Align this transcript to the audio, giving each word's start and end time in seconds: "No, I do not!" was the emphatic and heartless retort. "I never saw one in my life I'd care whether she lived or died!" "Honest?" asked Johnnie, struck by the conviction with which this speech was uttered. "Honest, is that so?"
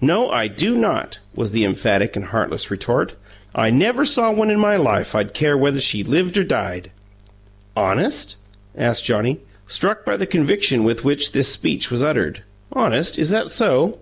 "No, 0.00 0.30
I 0.30 0.46
do 0.46 0.78
not!" 0.78 1.18
was 1.34 1.50
the 1.50 1.64
emphatic 1.64 2.14
and 2.14 2.26
heartless 2.26 2.70
retort. 2.70 3.16
"I 3.52 3.68
never 3.68 4.04
saw 4.04 4.30
one 4.30 4.48
in 4.48 4.60
my 4.60 4.76
life 4.76 5.12
I'd 5.12 5.34
care 5.34 5.58
whether 5.58 5.80
she 5.80 6.04
lived 6.04 6.38
or 6.38 6.44
died!" 6.44 6.92
"Honest?" 7.76 8.36
asked 8.78 9.04
Johnnie, 9.04 9.40
struck 9.66 10.04
by 10.04 10.16
the 10.18 10.24
conviction 10.24 10.84
with 10.84 11.04
which 11.04 11.32
this 11.32 11.48
speech 11.48 11.90
was 11.90 12.00
uttered. 12.00 12.44
"Honest, 12.76 13.18
is 13.18 13.30
that 13.30 13.50
so?" 13.50 13.98